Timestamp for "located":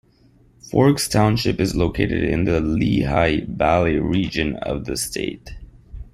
1.75-2.23